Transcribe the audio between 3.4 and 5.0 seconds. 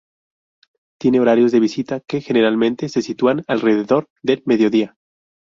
alrededor del mediodía.